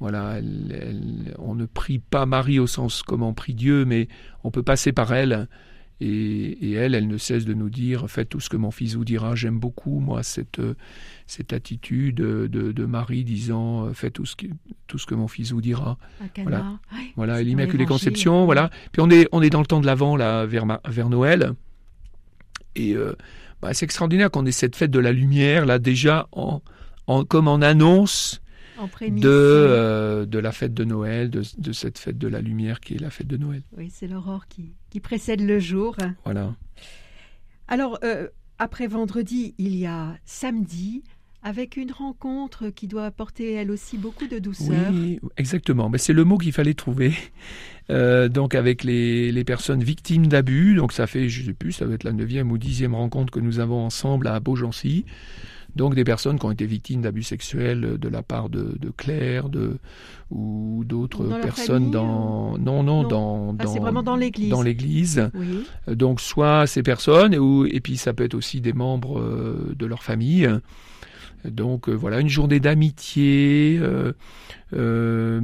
voilà, 0.00 0.40
on 1.38 1.54
ne 1.54 1.66
prie 1.66 2.00
pas 2.00 2.26
Marie 2.26 2.58
au 2.58 2.66
sens 2.66 3.04
comme 3.04 3.32
prie 3.32 3.54
Dieu, 3.54 3.84
mais 3.84 4.08
on 4.42 4.50
peut 4.50 4.64
passer 4.64 4.90
par 4.90 5.12
elle 5.12 5.46
et, 6.00 6.72
elle, 6.72 6.94
elle 6.94 7.08
ne 7.08 7.18
cesse 7.18 7.44
de 7.44 7.54
nous 7.54 7.70
dire 7.70 8.08
faites 8.10 8.28
tout 8.28 8.40
ce 8.40 8.48
que 8.48 8.56
mon 8.56 8.70
fils 8.70 8.94
vous 8.94 9.04
dira. 9.04 9.34
J'aime 9.34 9.58
beaucoup 9.58 9.98
moi 10.00 10.22
cette 10.22 10.60
cette 11.26 11.52
attitude 11.52 12.16
de, 12.16 12.46
de 12.46 12.84
Marie 12.84 13.24
disant 13.24 13.92
faites 13.92 14.14
tout 14.14 14.26
ce 14.26 14.36
que 14.36 14.46
tout 14.86 14.98
ce 14.98 15.06
que 15.06 15.14
mon 15.14 15.28
fils 15.28 15.52
vous 15.52 15.60
dira. 15.60 15.98
Voilà, 16.42 16.78
voilà 17.16 17.42
l'Immaculée 17.42 17.86
Conception. 17.86 18.44
Voilà. 18.46 18.70
Puis 18.92 19.02
on 19.02 19.10
est 19.10 19.28
on 19.32 19.42
est 19.42 19.50
dans 19.50 19.60
le 19.60 19.66
temps 19.66 19.80
de 19.80 19.86
l'Avent 19.86 20.16
là 20.16 20.46
vers 20.46 20.66
vers 20.88 21.08
Noël 21.08 21.54
et 22.76 22.94
euh, 22.94 23.14
bah, 23.60 23.74
c'est 23.74 23.84
extraordinaire 23.84 24.30
qu'on 24.30 24.46
ait 24.46 24.52
cette 24.52 24.76
fête 24.76 24.90
de 24.90 24.98
la 24.98 25.12
lumière 25.12 25.66
là 25.66 25.78
déjà 25.78 26.28
en, 26.32 26.62
en 27.06 27.24
comme 27.24 27.48
en 27.48 27.60
annonce 27.60 28.40
de, 28.86 29.28
euh, 29.28 30.26
de 30.26 30.38
la 30.38 30.52
fête 30.52 30.74
de 30.74 30.84
Noël, 30.84 31.30
de, 31.30 31.42
de, 31.58 31.72
cette 31.72 31.98
fête 31.98 32.18
de 32.18 32.28
la 32.28 32.40
lumière 32.40 32.80
qui 32.80 32.94
est 32.94 33.00
la 33.00 33.10
fête 33.10 33.26
de 33.26 33.36
Noël. 33.36 33.62
Oui, 33.76 33.90
c'est 33.92 34.06
l'aurore 34.06 34.46
qui, 34.48 34.72
qui 34.90 35.00
précède 35.00 35.40
le 35.40 35.58
jour. 35.58 35.96
Voilà. 36.24 36.54
Alors, 37.68 37.98
euh, 38.04 38.28
après 38.58 38.86
vendredi, 38.86 39.54
il 39.58 39.76
y 39.76 39.86
a 39.86 40.16
samedi, 40.24 41.02
avec 41.42 41.76
une 41.76 41.90
rencontre 41.90 42.68
qui 42.68 42.86
doit 42.86 43.06
apporter 43.06 43.52
elle 43.52 43.70
aussi 43.70 43.96
beaucoup 43.96 44.26
de 44.26 44.38
douceur. 44.38 44.90
Oui, 44.92 45.20
exactement. 45.36 45.88
Mais 45.88 45.98
c'est 45.98 46.12
le 46.12 46.24
mot 46.24 46.36
qu'il 46.36 46.52
fallait 46.52 46.74
trouver. 46.74 47.14
Euh, 47.88 48.28
donc 48.28 48.54
avec 48.54 48.84
les, 48.84 49.32
les 49.32 49.44
personnes 49.44 49.82
victimes 49.82 50.26
d'abus. 50.26 50.74
Donc 50.74 50.92
ça 50.92 51.06
fait, 51.06 51.28
je 51.28 51.46
sais 51.46 51.54
plus, 51.54 51.72
ça 51.72 51.86
va 51.86 51.94
être 51.94 52.04
la 52.04 52.12
neuvième 52.12 52.52
ou 52.52 52.58
dixième 52.58 52.94
rencontre 52.94 53.32
que 53.32 53.40
nous 53.40 53.58
avons 53.58 53.84
ensemble 53.84 54.28
à 54.28 54.38
Beaugency. 54.38 55.04
Donc 55.76 55.94
des 55.94 56.04
personnes 56.04 56.38
qui 56.38 56.46
ont 56.46 56.50
été 56.50 56.66
victimes 56.66 57.02
d'abus 57.02 57.22
sexuels 57.22 57.98
de 57.98 58.08
la 58.08 58.22
part 58.22 58.48
de, 58.48 58.76
de 58.78 58.90
Claire, 58.90 59.48
de 59.48 59.76
ou 60.30 60.82
d'autres 60.86 61.24
personnes 61.40 61.76
famille, 61.78 61.90
dans 61.90 62.58
non 62.58 62.82
non, 62.82 63.02
Non. 63.02 63.08
dans 63.08 63.56
Ah, 63.58 63.64
dans 63.64 63.72
c'est 63.72 63.78
vraiment 63.80 64.02
dans 64.02 64.16
l'église. 64.16 64.50
dans 64.50 64.62
l'église. 64.62 65.30
Oui. 65.34 65.64
Euh, 65.88 65.94
Donc 65.94 66.20
soit 66.20 66.66
ces 66.66 66.82
personnes, 66.82 67.36
ou, 67.36 67.66
et 67.66 67.80
puis 67.80 67.96
ça 67.96 68.12
peut 68.12 68.24
être 68.24 68.34
aussi 68.34 68.60
des 68.60 68.72
membres 68.72 69.18
euh, 69.20 69.74
de 69.78 69.86
leur 69.86 70.02
famille. 70.02 70.48
Donc 71.44 71.88
euh, 71.88 71.92
voilà, 71.94 72.20
une 72.20 72.28
journée 72.28 72.60
d'amitié, 72.60 73.78
euh, 73.80 74.12
euh, 74.74 75.40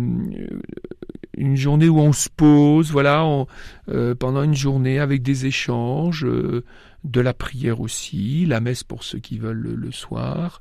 une 1.36 1.56
journée 1.56 1.88
où 1.88 1.98
on 2.00 2.12
se 2.12 2.28
pose, 2.28 2.90
voilà, 2.90 3.24
on- 3.24 3.46
euh, 3.88 4.14
pendant 4.14 4.42
une 4.42 4.54
journée 4.54 4.98
avec 4.98 5.22
des 5.22 5.46
échanges, 5.46 6.24
euh, 6.24 6.64
de 7.04 7.20
la 7.20 7.34
prière 7.34 7.80
aussi, 7.80 8.46
la 8.46 8.60
messe 8.60 8.82
pour 8.82 9.04
ceux 9.04 9.18
qui 9.18 9.38
veulent 9.38 9.58
le, 9.60 9.74
le 9.76 9.92
soir, 9.92 10.60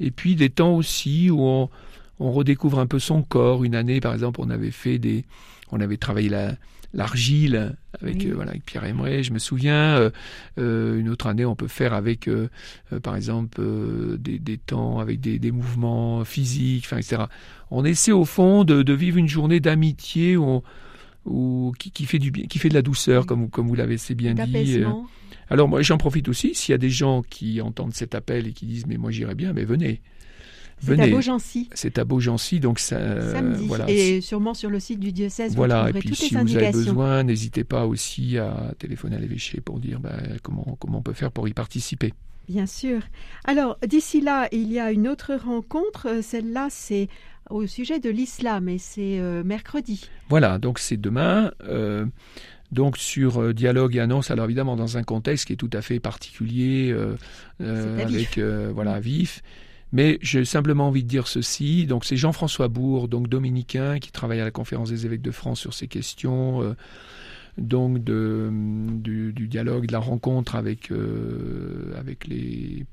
et 0.00 0.10
puis 0.10 0.36
des 0.36 0.48
temps 0.48 0.74
aussi 0.74 1.30
où 1.30 1.42
on, 1.42 1.68
on 2.22 2.32
redécouvre 2.32 2.78
un 2.78 2.86
peu 2.86 2.98
son 2.98 3.22
corps. 3.22 3.64
Une 3.64 3.74
année, 3.74 4.00
par 4.00 4.12
exemple, 4.14 4.40
on 4.42 4.50
avait 4.50 4.70
fait 4.70 4.98
des, 4.98 5.24
on 5.70 5.80
avait 5.80 5.96
travaillé 5.96 6.28
la 6.28 6.54
l'argile 6.94 7.74
avec 8.02 8.16
Oui. 8.18 8.26
euh, 8.28 8.34
voilà 8.34 8.50
avec 8.50 8.66
Pierre 8.66 8.84
Emmerich, 8.84 9.24
je 9.24 9.32
me 9.32 9.38
souviens. 9.38 9.96
Euh, 9.96 10.10
euh, 10.58 10.98
une 11.00 11.08
autre 11.08 11.26
année, 11.26 11.46
on 11.46 11.56
peut 11.56 11.66
faire 11.68 11.94
avec, 11.94 12.28
par 13.02 13.16
exemple, 13.16 13.62
des, 14.18 14.38
des 14.38 14.58
temps 14.58 14.98
avec 14.98 15.18
des, 15.20 15.38
des 15.38 15.52
mouvements 15.52 16.22
physiques, 16.24 16.84
enfin, 16.86 16.98
etc. 16.98 17.22
On 17.70 17.84
essaie 17.86 18.12
au 18.12 18.26
fond 18.26 18.64
de, 18.64 18.82
de 18.82 18.92
vivre 18.92 19.16
une 19.16 19.28
journée 19.28 19.58
d'amitié 19.58 20.36
où, 20.36 20.44
on- 20.44 20.62
où- 21.24 21.72
qui, 21.78 21.90
qui 21.92 22.04
fait 22.04 22.18
du 22.18 22.30
bien, 22.30 22.44
qui 22.44 22.58
fait 22.58 22.68
de 22.68 22.74
la 22.74 22.82
douceur, 22.82 23.24
comme, 23.24 23.48
comme 23.48 23.68
vous 23.68 23.74
l'avez 23.74 23.94
assez 23.94 24.14
bien 24.14 24.34
dit. 24.34 24.80
Alors 25.48 25.68
moi, 25.68 25.80
j'en 25.80 25.96
profite 25.98 26.28
aussi. 26.28 26.54
S'il 26.54 26.72
y 26.72 26.74
a 26.74 26.78
des 26.78 26.90
gens 26.90 27.22
qui 27.22 27.60
entendent 27.62 27.94
cet 27.94 28.14
appel 28.14 28.46
et 28.46 28.52
qui 28.52 28.66
disent 28.66 28.86
mais 28.86 28.98
moi 28.98 29.10
j'irais 29.10 29.34
bien, 29.34 29.52
mais 29.54 29.64
venez, 29.64 30.02
C'est 30.84 31.00
à. 31.00 31.06
Beaugency, 31.08 31.68
C'est 31.74 31.98
à 31.98 32.04
Beaugency, 32.04 32.60
donc 32.60 32.78
ça, 32.78 33.32
samedi. 33.32 33.66
voilà. 33.66 33.88
Et 33.88 34.20
sûrement 34.20 34.54
sur 34.54 34.68
le 34.70 34.80
site 34.80 35.00
du 35.00 35.12
diocèse, 35.12 35.54
Voilà, 35.54 35.82
vous 35.90 35.96
et 35.96 36.00
puis 36.00 36.08
toutes 36.10 36.18
si 36.18 36.34
les 36.34 36.40
vous 36.42 36.56
avez 36.56 36.70
besoin, 36.72 37.22
n'hésitez 37.22 37.64
pas 37.64 37.86
aussi 37.86 38.38
à 38.38 38.72
téléphoner 38.78 39.16
à 39.16 39.18
l'évêché 39.20 39.60
pour 39.60 39.78
dire 39.78 40.00
bah, 40.00 40.16
comment, 40.42 40.76
comment 40.80 40.98
on 40.98 41.02
peut 41.02 41.12
faire 41.12 41.30
pour 41.32 41.46
y 41.48 41.52
participer. 41.52 42.12
Bien 42.48 42.66
sûr. 42.66 43.00
Alors, 43.44 43.78
d'ici 43.86 44.20
là, 44.20 44.48
il 44.50 44.72
y 44.72 44.80
a 44.80 44.90
une 44.90 45.06
autre 45.06 45.34
rencontre. 45.34 46.08
Euh, 46.08 46.22
Celle-là, 46.22 46.66
c'est 46.70 47.08
au 47.50 47.66
sujet 47.66 48.00
de 48.00 48.10
l'islam 48.10 48.68
et 48.68 48.78
c'est 48.78 49.20
euh, 49.20 49.44
mercredi. 49.44 50.08
Voilà, 50.28 50.58
donc 50.58 50.78
c'est 50.80 50.96
demain. 50.96 51.52
euh, 51.68 52.04
donc 52.72 52.96
sur 52.96 53.52
dialogue 53.52 53.96
et 53.96 54.00
annonce, 54.00 54.30
alors 54.30 54.46
évidemment 54.46 54.76
dans 54.76 54.96
un 54.96 55.02
contexte 55.02 55.46
qui 55.46 55.52
est 55.52 55.56
tout 55.56 55.68
à 55.74 55.82
fait 55.82 56.00
particulier, 56.00 56.90
euh, 56.90 57.16
vif. 57.60 58.06
avec 58.06 58.38
euh, 58.38 58.70
voilà 58.74 58.98
vif. 58.98 59.42
Mais 59.92 60.18
j'ai 60.22 60.44
simplement 60.44 60.88
envie 60.88 61.02
de 61.04 61.08
dire 61.08 61.28
ceci. 61.28 61.86
Donc 61.86 62.04
c'est 62.04 62.16
Jean-François 62.16 62.68
Bourg, 62.68 63.08
donc 63.08 63.28
dominicain, 63.28 63.98
qui 63.98 64.10
travaille 64.10 64.40
à 64.40 64.44
la 64.44 64.50
Conférence 64.50 64.90
des 64.90 65.04
évêques 65.06 65.22
de 65.22 65.30
France 65.30 65.60
sur 65.60 65.74
ces 65.74 65.86
questions. 65.88 66.62
euh, 66.62 66.74
donc 67.58 68.02
de, 68.02 68.48
du, 68.50 69.34
du 69.34 69.46
dialogue, 69.46 69.86
de 69.86 69.92
la 69.92 69.98
rencontre 69.98 70.54
avec 70.56 70.90
euh, 70.90 71.92
avec 71.98 72.26
les 72.26 72.86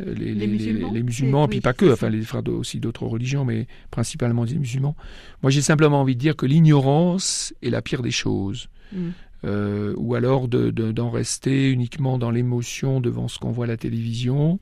euh, 0.00 0.14
les, 0.14 0.34
Les 0.34 0.46
musulmans, 0.46 0.90
les 0.92 1.02
musulmans, 1.02 1.48
puis 1.48 1.58
oui, 1.58 1.60
pas 1.60 1.74
que, 1.74 1.92
enfin 1.92 2.08
les 2.08 2.22
frères 2.22 2.42
aussi 2.48 2.80
d'autres 2.80 3.04
religions, 3.04 3.44
mais 3.44 3.66
principalement 3.90 4.46
des 4.46 4.54
musulmans. 4.56 4.96
Moi, 5.42 5.50
j'ai 5.50 5.60
simplement 5.60 6.00
envie 6.00 6.14
de 6.14 6.20
dire 6.20 6.34
que 6.36 6.46
l'ignorance 6.46 7.52
est 7.62 7.68
la 7.68 7.82
pire 7.82 8.00
des 8.00 8.10
choses. 8.10 8.68
Mm. 8.94 9.08
Euh, 9.44 9.94
ou 9.98 10.14
alors 10.14 10.48
de- 10.48 10.70
de- 10.70 10.92
d'en 10.92 11.10
rester 11.10 11.70
uniquement 11.70 12.18
dans 12.18 12.30
l'émotion 12.30 13.00
devant 13.00 13.26
ce 13.28 13.38
qu'on 13.38 13.50
voit 13.50 13.64
à 13.66 13.68
la 13.68 13.76
télévision, 13.78 14.58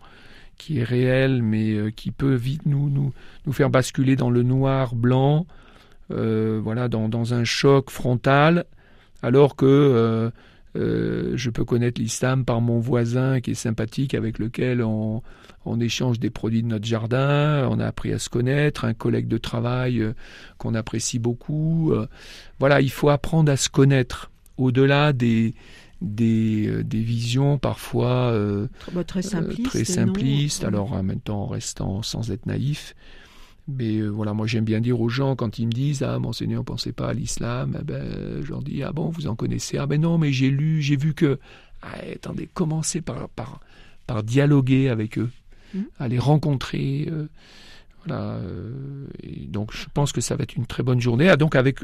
qui 0.58 0.80
est 0.80 0.84
réel, 0.84 1.42
mais 1.42 1.72
euh, 1.72 1.90
qui 1.90 2.10
peut 2.10 2.34
vite 2.34 2.66
nous, 2.66 2.90
nous, 2.90 3.12
nous 3.46 3.52
faire 3.52 3.70
basculer 3.70 4.16
dans 4.16 4.30
le 4.30 4.42
noir 4.42 4.94
blanc, 4.94 5.46
euh, 6.10 6.60
voilà, 6.62 6.88
dans, 6.88 7.08
dans 7.08 7.32
un 7.32 7.44
choc 7.44 7.90
frontal, 7.90 8.66
alors 9.22 9.56
que 9.56 10.30
euh, 10.76 11.32
je 11.34 11.50
peux 11.50 11.64
connaître 11.64 12.00
l'islam 12.00 12.44
par 12.44 12.60
mon 12.60 12.78
voisin 12.78 13.40
qui 13.40 13.52
est 13.52 13.54
sympathique, 13.54 14.14
avec 14.14 14.38
lequel 14.38 14.82
on, 14.82 15.22
on 15.64 15.80
échange 15.80 16.20
des 16.20 16.30
produits 16.30 16.62
de 16.62 16.68
notre 16.68 16.86
jardin, 16.86 17.66
on 17.70 17.80
a 17.80 17.86
appris 17.86 18.12
à 18.12 18.18
se 18.18 18.28
connaître, 18.28 18.84
un 18.84 18.94
collègue 18.94 19.28
de 19.28 19.38
travail 19.38 20.04
qu'on 20.58 20.74
apprécie 20.74 21.18
beaucoup. 21.18 21.92
voilà, 22.60 22.80
il 22.80 22.90
faut 22.90 23.08
apprendre 23.08 23.50
à 23.50 23.56
se 23.56 23.68
connaître 23.68 24.30
au-delà 24.56 25.12
des, 25.12 25.54
des, 26.00 26.66
euh, 26.68 26.84
des 26.84 27.00
visions 27.02 27.58
parfois 27.58 28.30
euh, 28.32 28.66
Tr- 28.66 28.92
bah, 28.94 29.04
très 29.04 29.20
euh, 29.20 29.22
simpliste. 29.22 29.64
très 29.64 29.84
Oui. 30.60 30.66
alors 30.66 30.92
en 30.92 31.02
même 31.02 31.20
temps 31.20 31.42
en 31.42 31.46
restant 31.46 32.02
sans 32.02 32.30
être 32.30 32.46
naïf. 32.46 32.94
Mais 33.66 33.96
euh, 33.98 34.08
voilà, 34.08 34.32
moi 34.32 34.46
j'aime 34.46 34.64
bien 34.64 34.80
dire 34.80 35.00
aux 35.00 35.08
gens 35.10 35.36
quand 35.36 35.58
ils 35.58 35.66
me 35.66 35.72
disent 35.72 36.02
Ah, 36.02 36.18
monseigneur, 36.18 36.64
pensez 36.64 36.92
pas 36.92 37.08
à 37.08 37.12
l'islam, 37.12 37.76
eh 37.80 37.84
ben, 37.84 38.42
je 38.42 38.48
leur 38.48 38.62
dis 38.62 38.82
Ah 38.82 38.92
bon, 38.92 39.10
vous 39.10 39.26
en 39.26 39.34
connaissez 39.36 39.76
Ah 39.78 39.86
ben 39.86 40.00
non, 40.00 40.16
mais 40.18 40.32
j'ai 40.32 40.50
lu, 40.50 40.80
j'ai 40.80 40.96
vu 40.96 41.12
que. 41.14 41.38
Ah, 41.82 41.94
attendez, 42.14 42.48
commencez 42.54 43.00
par, 43.02 43.28
par, 43.28 43.60
par 44.06 44.22
dialoguer 44.22 44.88
avec 44.88 45.18
eux, 45.18 45.30
Mhm. 45.74 45.84
à 45.98 46.08
les 46.08 46.18
rencontrer. 46.18 47.08
euh, 47.12 47.26
voilà, 48.06 48.22
euh, 48.36 48.72
et 49.22 49.46
donc 49.48 49.72
je 49.72 49.84
pense 49.92 50.12
que 50.12 50.20
ça 50.22 50.34
va 50.36 50.44
être 50.44 50.56
une 50.56 50.64
très 50.66 50.82
bonne 50.82 51.00
journée. 51.00 51.28
Ah, 51.28 51.36
donc 51.36 51.54
avec 51.54 51.80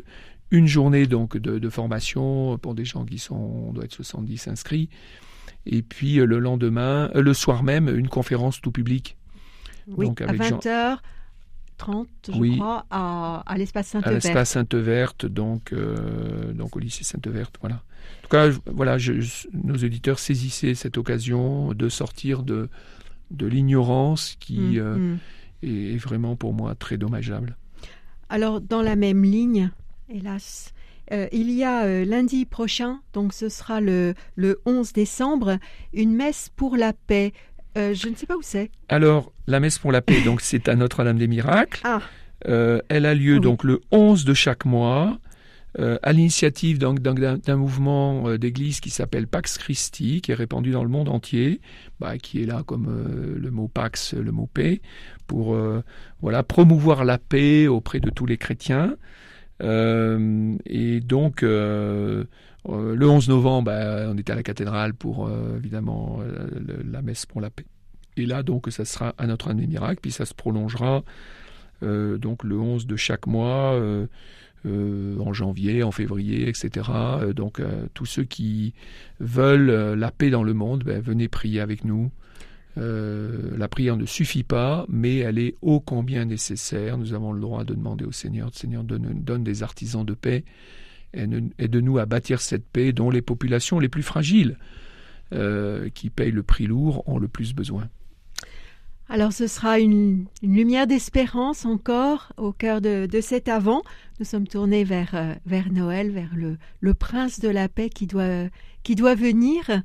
une 0.57 0.67
journée 0.67 1.07
donc 1.07 1.37
de, 1.37 1.59
de 1.59 1.69
formation 1.69 2.57
pour 2.59 2.75
des 2.75 2.85
gens 2.85 3.05
qui 3.05 3.19
sont, 3.19 3.35
on 3.37 3.73
doit 3.73 3.85
être 3.85 3.93
70 3.95 4.49
inscrits. 4.49 4.89
Et 5.67 5.83
puis 5.83 6.19
euh, 6.21 6.25
le 6.27 6.39
lendemain, 6.39 7.11
euh, 7.15 7.23
le 7.23 7.35
soir 7.35 7.63
même, 7.63 7.89
une 7.89 8.09
conférence 8.09 8.61
tout 8.61 8.71
public 8.73 9.17
Oui, 9.89 10.07
donc 10.07 10.21
à 10.21 10.29
avec 10.29 10.43
Jean- 10.43 10.59
20h30, 10.59 12.07
je 12.29 12.33
Oui. 12.39 12.57
crois, 12.59 12.87
à, 12.91 13.43
à 13.47 13.59
l'espace 13.59 13.89
à 13.89 14.01
Sainte-Verte. 14.01 14.25
l'espace 14.25 14.51
Sainte-Verte, 14.51 15.27
donc, 15.27 15.73
euh, 15.73 16.53
donc 16.53 16.77
au 16.77 16.79
lycée 16.79 17.05
Sainte-Verte. 17.05 17.57
Voilà. 17.61 17.77
En 17.77 18.23
tout 18.23 18.29
cas, 18.29 18.51
voilà, 18.73 18.99
je- 18.99 19.21
je- 19.21 19.49
nos 19.53 19.75
auditeurs 19.75 20.19
saisissaient 20.19 20.75
cette 20.75 20.99
occasion 20.99 21.73
de 21.73 21.89
sortir 21.89 22.43
de, 22.43 22.69
de 23.31 23.47
l'ignorance 23.47 24.37
qui 24.41 24.59
Mm, 24.59 24.79
euh, 24.79 24.97
mm. 24.97 25.19
est, 25.63 25.95
est 25.95 25.97
vraiment 25.97 26.37
pour 26.37 26.53
moi 26.53 26.75
très 26.75 26.97
dommageable. 26.99 27.57
Alors, 28.29 28.61
dans 28.61 28.83
la 28.83 28.97
même 28.97 29.23
ligne, 29.25 29.71
hélas, 30.09 30.73
euh, 31.13 31.29
il 31.33 31.51
y 31.51 31.65
a 31.65 31.85
euh, 31.85 32.05
lundi 32.05 32.45
prochain, 32.47 33.01
donc 33.13 33.33
ce 33.33 33.49
sera 33.49 33.81
le, 33.81 34.15
le 34.37 34.61
11 34.67 34.93
décembre, 34.93 35.59
une 35.93 36.15
messe 36.15 36.51
pour 36.57 36.77
la 36.77 36.93
paix. 36.93 37.33
Euh, 37.77 37.93
je 37.95 38.09
ne 38.09 38.15
sais 38.15 38.27
pas 38.27 38.37
où 38.37 38.43
c'est. 38.43 38.71
Alors, 38.89 39.33
la 39.47 39.61
messe 39.61 39.79
pour 39.79 39.93
la 39.93 40.01
paix, 40.01 40.21
donc 40.23 40.41
c'est 40.41 40.69
à 40.69 40.77
Notre-Dame 40.77 41.19
des 41.19 41.27
Miracles. 41.27 41.81
Ah, 41.85 42.01
elle 42.47 43.07
a 43.07 43.15
lieu 43.15 43.35
Oui. 43.35 43.41
donc 43.41 43.65
le 43.65 43.81
11 43.91 44.25
de 44.27 44.35
chaque 44.35 44.65
mois, 44.67 45.19
à 45.79 46.13
l'initiative 46.13 46.79
donc, 46.79 47.01
d'un- 47.01 47.57
mouvement 47.57 48.37
d'église 48.37 48.81
qui 48.81 48.91
s'appelle 48.91 49.27
Pax 49.27 49.57
Christi, 49.59 50.21
qui 50.21 50.31
est 50.31 50.35
répandu 50.35 50.71
dans 50.71 50.85
le 50.85 50.91
monde 50.91 51.09
entier, 51.09 51.61
bah, 52.01 52.17
qui 52.19 52.43
est 52.43 52.47
là 52.47 52.63
comme 52.65 53.35
le 53.37 53.51
mot 53.51 53.67
Pax, 53.69 54.13
le 54.15 54.31
mot 54.31 54.47
paix, 54.53 54.83
pour 55.27 55.57
voilà 56.21 56.43
promouvoir 56.43 57.05
la 57.05 57.17
paix 57.19 57.67
auprès 57.67 57.99
de 57.99 58.11
tous 58.11 58.27
les 58.27 58.37
chrétiens. 58.37 58.95
Euh, 59.64 60.56
et 60.66 61.00
donc 61.00 61.42
euh, 61.42 62.25
euh, 62.68 62.94
le 62.94 63.09
11 63.09 63.28
novembre, 63.28 63.66
bah, 63.66 64.06
on 64.09 64.18
était 64.18 64.33
à 64.33 64.37
la 64.37 64.42
cathédrale 64.42 64.94
pour 64.94 65.30
évidemment 65.56 66.21
la 66.90 67.02
messe 67.02 67.26
pour 67.26 67.40
la 67.40 67.50
paix. 67.50 67.66
Et 68.16 68.26
là 68.26 68.42
donc 68.42 68.66
ça 68.71 68.85
sera 68.85 69.14
à 69.18 69.26
Notre-Dame 69.26 69.61
des 69.61 69.66
Miracles, 69.66 70.00
puis 70.00 70.12
ça 70.12 70.25
se 70.25 70.35
prolongera 70.35 71.02
donc 71.83 72.44
le 72.44 72.59
11 72.59 72.87
de 72.87 72.97
chaque 72.97 73.26
mois, 73.26 73.78
en 74.64 75.33
janvier, 75.33 75.83
en 75.83 75.90
février, 75.90 76.49
etc. 76.49 76.88
Donc 77.35 77.61
tous 77.92 78.06
ceux 78.06 78.25
qui 78.25 78.75
veulent 79.21 79.94
la 79.99 80.11
paix 80.11 80.30
dans 80.30 80.44
le 80.44 80.54
monde, 80.54 80.85
ben, 80.85 81.00
venez 81.00 81.28
prier 81.28 81.61
avec 81.61 81.85
nous. 81.85 82.11
Euh, 82.76 83.57
la 83.57 83.69
prière 83.69 83.97
ne 83.97 84.07
suffit 84.07 84.43
pas, 84.43 84.85
mais 84.88 85.19
elle 85.19 85.38
est 85.38 85.54
ô 85.62 85.81
combien 85.81 86.25
nécessaire. 86.25 86.99
Nous 86.99 87.14
avons 87.14 87.33
le 87.33 87.40
droit 87.40 87.64
de 87.64 87.75
demander 87.75 88.04
au 88.04 88.12
Seigneur, 88.12 88.50
Seigneur 88.52 88.83
donne, 88.85 89.45
des 89.45 89.62
artisans 89.62 90.04
de 90.04 90.14
paix, 90.14 90.45
et 91.12 91.26
ne- 91.26 91.49
aide-nous 91.59 91.99
à 91.99 92.07
bâtir 92.07 92.40
cette 92.40 92.66
paix 92.66 92.93
dont 92.93 93.11
les 93.11 93.23
populations 93.23 93.78
les 93.78 93.88
plus 93.88 94.02
fragiles, 94.02 94.59
euh, 95.33 95.88
qui 95.95 96.11
payent 96.11 96.33
le 96.33 96.43
prix 96.43 96.66
lourd, 96.66 97.09
ont 97.09 97.19
le 97.19 97.28
plus 97.28 97.54
besoin. 97.54 97.88
alors 99.09 99.33
ce 99.33 99.47
sera 99.47 99.78
une, 99.78 100.25
lumière 100.43 100.87
d'espérance 100.87 101.66
encore 101.66 102.33
au 102.37 102.52
cœur 102.52 102.81
de, 102.81 103.07
de 103.07 103.21
cet 103.21 103.49
avant. 103.49 103.83
Nous 104.19 104.25
sommes 104.25 104.49
tournés 104.49 104.83
vers, 104.83 105.14
euh, 105.14 105.62
Noël, 105.71 106.11
vers 106.11 106.35
le, 106.35 106.57
le 106.81 106.95
prince 106.95 107.38
de 107.38 107.49
la 107.49 107.69
paix 107.69 107.90
qui 107.90 108.07
doit, 108.07 108.49
qui 108.83 108.97
doit 108.97 109.14
venir. 109.14 109.83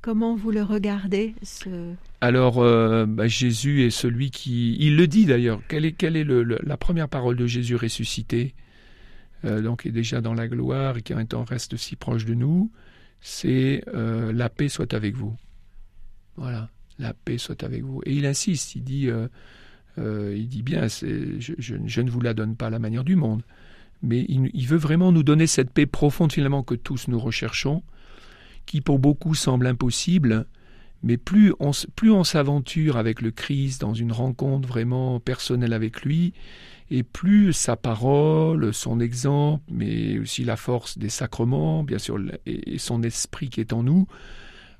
Comment 0.00 0.36
vous 0.36 0.52
le 0.52 0.62
regardez, 0.62 1.34
ce, 1.42 1.94
Alors, 2.20 2.58
euh, 2.58 3.06
bah, 3.06 3.28
Jésus 3.28 3.82
est 3.82 3.90
celui 3.90 4.30
qui... 4.30 4.76
Il 4.80 4.96
le 4.96 5.06
dit 5.06 5.26
d'ailleurs. 5.26 5.60
Quelle 5.68 5.84
est, 5.84 6.24
le, 6.24 6.42
la 6.42 6.76
première 6.76 7.08
parole 7.08 7.36
de 7.36 7.46
Jésus 7.46 7.76
ressuscité 7.76 8.54
euh, 9.44 9.60
Donc, 9.60 9.86
est 9.86 9.92
déjà 9.92 10.20
dans 10.20 10.34
la 10.34 10.48
gloire 10.48 10.96
et 10.96 11.02
qui 11.02 11.14
en 11.14 11.24
temps 11.24 11.44
reste 11.44 11.76
si 11.76 11.94
proche 11.94 12.24
de 12.24 12.34
nous. 12.34 12.72
C'est 13.20 13.84
euh, 13.94 14.32
la 14.32 14.48
paix 14.48 14.68
soit 14.68 14.94
avec 14.94 15.14
vous. 15.14 15.36
Voilà, 16.36 16.70
la 16.98 17.14
paix 17.14 17.38
soit 17.38 17.62
avec 17.62 17.84
vous. 17.84 18.00
Et 18.04 18.14
il 18.14 18.26
insiste, 18.26 18.74
il 18.74 18.82
dit, 18.82 19.10
il 19.96 20.48
dit 20.48 20.62
bien, 20.62 20.86
je, 20.88 21.54
je, 21.58 22.00
ne 22.00 22.10
vous 22.10 22.20
la 22.20 22.34
donne 22.34 22.56
pas 22.56 22.66
à 22.66 22.70
la 22.70 22.78
manière 22.78 23.04
du 23.04 23.16
monde. 23.16 23.42
Mais 24.02 24.24
il 24.28 24.66
veut 24.66 24.76
vraiment 24.76 25.10
nous 25.10 25.24
donner 25.24 25.48
cette 25.48 25.70
paix 25.70 25.86
profonde 25.86 26.32
finalement 26.32 26.62
que 26.62 26.76
tous 26.76 27.08
nous 27.08 27.18
recherchons, 27.18 27.82
qui 28.66 28.80
pour 28.80 29.00
beaucoup 29.00 29.34
semble 29.34 29.66
impossible, 29.66 30.46
mais 31.02 31.16
plus 31.16 31.54
on, 31.60 32.24
s'aventure 32.24 32.96
avec 32.96 33.20
le 33.20 33.30
Christ 33.30 33.80
dans 33.80 33.94
une 33.94 34.12
rencontre 34.12 34.68
vraiment 34.68 35.20
personnelle 35.20 35.72
avec 35.72 36.02
lui, 36.02 36.32
et 36.90 37.02
plus 37.02 37.52
sa 37.52 37.76
parole, 37.76 38.72
son 38.72 38.98
exemple, 38.98 39.62
mais 39.70 40.18
aussi 40.18 40.44
la 40.44 40.56
force 40.56 40.98
des 40.98 41.10
sacrements, 41.10 41.84
bien 41.84 41.98
sûr, 41.98 42.18
et 42.46 42.78
son 42.78 43.02
esprit 43.02 43.50
qui 43.50 43.60
est 43.60 43.72
en 43.72 43.82
nous, 43.82 44.08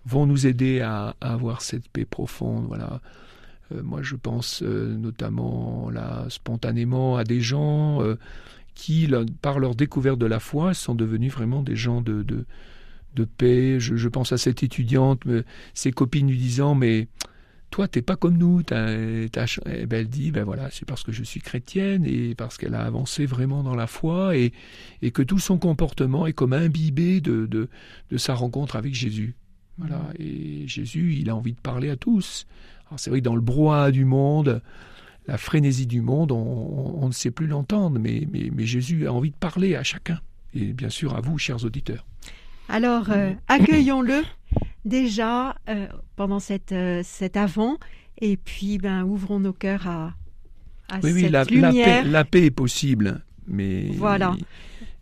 vont 0.06 0.26
nous 0.26 0.46
aider 0.46 0.80
à, 0.80 1.14
avoir 1.20 1.60
cette 1.60 1.88
paix 1.88 2.06
profonde. 2.06 2.66
Voilà. 2.66 3.00
Euh, 3.72 3.82
moi, 3.82 4.02
je 4.02 4.16
pense 4.16 4.62
euh, 4.62 4.96
notamment 4.96 5.90
là, 5.90 6.25
spontanément 6.30 7.18
à 7.18 7.25
des 7.25 7.42
gens 7.42 8.02
euh, 8.02 8.16
qui, 8.75 9.08
par 9.42 9.58
leur 9.58 9.75
découverte 9.75 10.18
de 10.18 10.26
la 10.26 10.40
foi, 10.40 10.72
sont 10.72 10.94
devenus 10.94 11.32
vraiment 11.32 11.62
des 11.62 11.76
gens 11.76 12.00
de 12.00 12.25
de 13.18 13.25
paix. 13.25 13.80
Je, 13.80 14.08
pense 14.08 14.32
à 14.32 14.38
cette 14.38 14.62
étudiante, 14.62 15.22
ses 15.75 15.92
copines 15.92 16.28
lui 16.28 16.38
disant 16.38 16.75
mais 16.75 17.08
toi 17.70 17.88
t'es 17.88 18.02
pas 18.02 18.16
comme 18.16 18.38
nous. 18.38 18.60
et 18.60 19.28
eh 19.30 19.87
ben, 19.87 19.98
elle 19.98 20.08
dit 20.08 20.30
ben 20.30 20.44
voilà 20.44 20.70
c'est 20.70 20.87
parce 20.87 21.02
que 21.02 21.12
je 21.12 21.22
suis 21.22 21.40
chrétienne 21.40 22.04
et 22.06 22.34
parce 22.34 22.56
qu'elle 22.56 22.75
a 22.75 22.84
avancé 22.84 23.26
vraiment 23.26 23.62
dans 23.62 23.75
la 23.75 23.87
foi 23.87 24.37
et, 24.37 24.52
et 25.02 25.10
que 25.10 25.22
tout 25.22 25.38
son 25.38 25.58
comportement 25.58 26.26
est 26.26 26.32
comme 26.32 26.52
imbibé 26.52 27.20
de, 27.20 27.46
de, 27.46 27.68
de 28.10 28.16
sa 28.16 28.34
rencontre 28.34 28.76
avec 28.76 28.94
Jésus. 28.94 29.34
Voilà 29.76 30.02
et 30.18 30.66
Jésus 30.66 31.16
il 31.20 31.30
a 31.30 31.37
envie 31.37 31.52
de 31.52 31.60
parler 31.60 31.90
à 31.90 31.96
tous. 31.96 32.46
c'est 32.96 33.10
vrai 33.10 33.20
que 33.20 33.25
dans 33.25 33.37
le 33.37 33.42
brouhaha 33.42 33.90
du 33.90 34.04
monde 34.04 34.62
la 35.28 35.37
frénésie 35.37 35.87
du 35.87 36.00
monde, 36.00 36.32
on, 36.32 37.06
ne 37.06 37.12
sait 37.12 37.30
plus 37.30 37.46
l'entendre, 37.46 37.98
mais, 38.00 38.26
mais, 38.32 38.50
mais 38.50 38.64
Jésus 38.64 39.06
a 39.06 39.12
envie 39.12 39.30
de 39.30 39.37
parler 39.37 39.76
à 39.76 39.82
chacun, 39.82 40.18
et 40.54 40.72
bien 40.72 40.88
sûr 40.88 41.14
à 41.14 41.20
vous, 41.20 41.38
chers 41.38 41.64
auditeurs. 41.64 42.06
Alors, 42.68 43.10
euh, 43.10 43.32
accueillons-le 43.48 44.22
déjà 44.84 45.56
euh, 45.68 45.87
pendant 46.16 46.38
cette, 46.38 46.72
euh, 46.72 47.00
cet 47.02 47.37
avant, 47.37 47.78
et 48.20 48.37
puis 48.37 48.78
ben, 48.78 49.04
ouvrons 49.04 49.40
nos 49.40 49.52
cœurs 49.52 49.87
à, 49.87 50.14
à 50.88 50.98
oui, 51.02 51.12
cette 51.12 51.14
oui, 51.14 51.28
la, 51.28 51.44
lumière. 51.44 52.04
La 52.06 52.25
paix, 52.25 52.44
est 52.44 52.50
possible, 52.50 53.22
mais 53.46 53.87
voilà. 53.94 54.37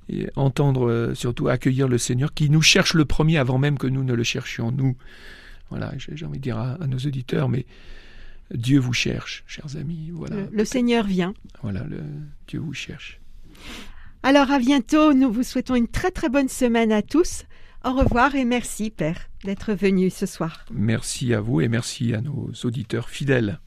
Et, 0.09 0.29
entendre, 0.37 1.13
surtout 1.15 1.49
accueillir 1.49 1.89
le 1.89 1.99
Seigneur 1.99 2.33
qui 2.33 2.49
nous 2.51 2.63
cherche 2.63 2.95
le 2.95 3.05
premier 3.05 3.39
avant 3.39 3.59
même 3.59 3.77
que 3.77 3.89
nous 3.89 4.05
ne 4.05 4.15
le 4.15 4.23
cherchions, 4.23 4.71
nous. 4.71 4.97
Voilà, 5.71 5.93
j'ai 5.97 6.25
envie 6.25 6.39
de 6.39 6.43
dire 6.45 6.59
à, 6.59 6.79
nos 6.87 6.99
auditeurs, 6.99 7.49
mais 7.49 7.67
Dieu 8.55 8.79
vous 8.79 8.93
cherche, 8.93 9.43
chers 9.49 9.77
amis. 9.77 10.11
Voilà. 10.13 10.37
Le, 10.37 10.49
le 10.53 10.65
Seigneur 10.65 11.05
vient. 11.05 11.35
Voilà, 11.63 11.83
le, 11.83 11.99
Dieu 12.47 12.61
vous 12.61 12.73
cherche. 12.73 13.19
Alors 14.29 14.51
à 14.51 14.59
bientôt, 14.59 15.15
nous 15.15 15.31
vous 15.31 15.45
souhaitons 15.45 15.77
une 15.77 15.87
très 15.87 16.11
très 16.11 16.29
bonne 16.29 16.49
semaine 16.49 16.91
à 16.91 17.01
tous. 17.01 17.45
Au 17.85 17.93
revoir 17.93 18.35
et 18.35 18.45
merci 18.45 18.91
Père 18.91 19.29
d'être 19.45 19.73
venu 19.73 20.11
ce 20.11 20.27
soir. 20.27 20.65
Merci 20.73 21.33
à 21.33 21.41
vous 21.41 21.61
et 21.61 21.69
merci 21.69 22.13
à 22.13 22.21
nos 22.21 22.51
auditeurs 22.65 23.09
fidèles. 23.09 23.61